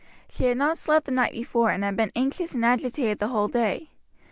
She 0.27 0.45
had 0.45 0.57
not 0.57 0.79
slept 0.79 1.05
the 1.05 1.11
night 1.11 1.31
before, 1.33 1.69
and 1.69 1.83
had 1.83 1.95
been 1.95 2.11
anxious 2.15 2.55
and 2.55 2.65
agitated 2.65 3.19
the 3.19 3.27
whole 3.27 3.47
day. 3.47 3.91